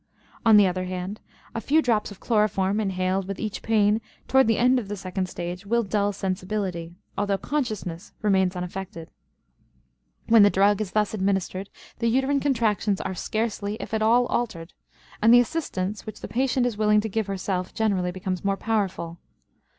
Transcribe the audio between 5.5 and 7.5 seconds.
will dull sensibility, although